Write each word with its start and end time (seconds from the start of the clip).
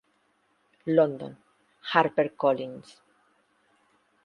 London: 0.97 1.37
Harper 1.93 2.29
Collins. 2.35 2.99